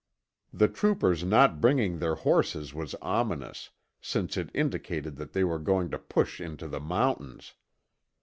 The 0.51 0.67
troopers 0.67 1.23
not 1.23 1.61
bringing 1.61 1.99
their 1.99 2.15
horses 2.15 2.73
was 2.73 2.95
ominous, 3.03 3.69
since 4.01 4.35
it 4.35 4.49
indicated 4.51 5.15
that 5.17 5.33
they 5.33 5.43
were 5.43 5.59
going 5.59 5.91
to 5.91 5.99
push 5.99 6.41
into 6.41 6.67
the 6.67 6.79
mountains. 6.79 7.53